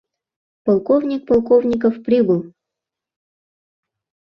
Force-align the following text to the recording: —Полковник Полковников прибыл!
—Полковник 0.65 1.21
Полковников 1.29 1.95
прибыл! 2.05 2.41